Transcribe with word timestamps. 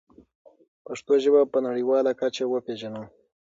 پښتو 0.85 1.13
ژبه 1.23 1.41
په 1.53 1.57
نړیواله 1.67 2.11
کچه 2.21 2.43
وپېژنو. 2.47 3.03